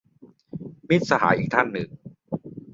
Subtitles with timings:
[0.89, 1.89] มิตรสหายอีกท่านหนึ่ง